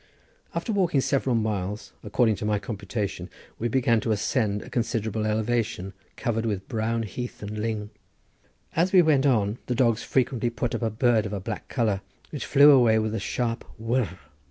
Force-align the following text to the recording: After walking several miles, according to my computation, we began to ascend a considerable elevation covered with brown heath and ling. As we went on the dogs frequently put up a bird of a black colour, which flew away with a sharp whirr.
After 0.55 0.73
walking 0.73 0.99
several 0.99 1.35
miles, 1.35 1.93
according 2.03 2.33
to 2.37 2.43
my 2.45 2.57
computation, 2.57 3.29
we 3.59 3.67
began 3.67 3.99
to 3.99 4.11
ascend 4.11 4.63
a 4.63 4.69
considerable 4.71 5.27
elevation 5.27 5.93
covered 6.15 6.43
with 6.43 6.67
brown 6.67 7.03
heath 7.03 7.43
and 7.43 7.55
ling. 7.59 7.91
As 8.75 8.91
we 8.91 9.03
went 9.03 9.27
on 9.27 9.59
the 9.67 9.75
dogs 9.75 10.01
frequently 10.01 10.49
put 10.49 10.73
up 10.73 10.81
a 10.81 10.89
bird 10.89 11.27
of 11.27 11.33
a 11.33 11.39
black 11.39 11.67
colour, 11.67 12.01
which 12.31 12.47
flew 12.47 12.71
away 12.71 12.97
with 12.97 13.13
a 13.13 13.19
sharp 13.19 13.63
whirr. 13.77 14.17